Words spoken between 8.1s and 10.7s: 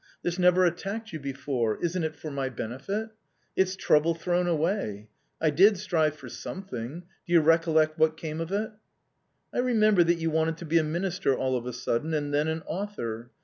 came ofit?"" I remember that you wanted to